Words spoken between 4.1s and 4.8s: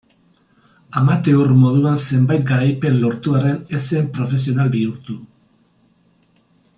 profesional